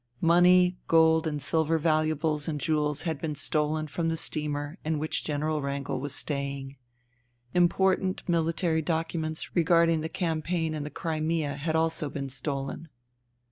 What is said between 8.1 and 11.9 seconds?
military documents regarding the campaign in the Crimea had